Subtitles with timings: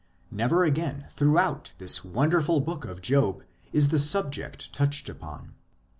[0.31, 5.53] Never again throughout this wonderful book of Job is the subject touched upon.